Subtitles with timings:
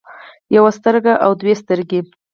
[0.55, 1.99] يوه سترګه او دوه سترګې